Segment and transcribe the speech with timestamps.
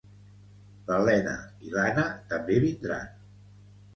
[0.85, 1.35] L'Elena
[1.67, 3.13] i l'Ana també vindran